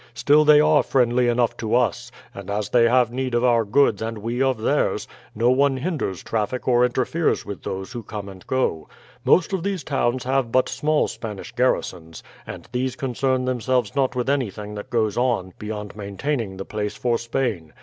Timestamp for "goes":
14.89-15.17